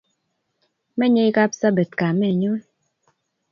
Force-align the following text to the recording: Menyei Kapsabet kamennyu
Menyei 0.97 1.31
Kapsabet 1.35 1.91
kamennyu 1.99 2.53